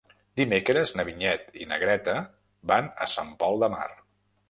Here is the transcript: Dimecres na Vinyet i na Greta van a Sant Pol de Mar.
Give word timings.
Dimecres 0.39 0.93
na 0.99 1.05
Vinyet 1.09 1.53
i 1.65 1.69
na 1.73 1.79
Greta 1.85 2.17
van 2.75 2.91
a 3.07 3.11
Sant 3.17 3.35
Pol 3.45 3.67
de 3.67 3.75
Mar. 3.79 3.89